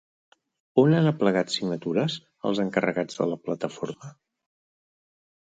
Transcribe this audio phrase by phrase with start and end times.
[0.83, 2.15] On han aplegat signatures,
[2.51, 4.13] els encarregats de la Plataforma?